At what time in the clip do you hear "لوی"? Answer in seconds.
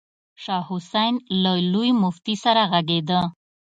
1.71-1.89